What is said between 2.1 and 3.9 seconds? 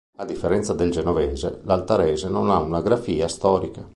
non ha una grafia storica.